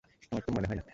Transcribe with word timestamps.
আমার 0.31 0.43
তো 0.47 0.51
মনে 0.55 0.67
হয় 0.67 0.77
না। 0.77 0.83